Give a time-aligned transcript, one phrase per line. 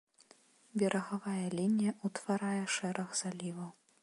[0.81, 3.71] Берагавая лінія ўтварае шэраг заліваў.